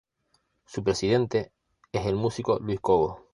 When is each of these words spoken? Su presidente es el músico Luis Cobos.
Su 0.65 0.83
presidente 0.83 1.51
es 1.91 2.07
el 2.07 2.15
músico 2.15 2.57
Luis 2.59 2.79
Cobos. 2.79 3.19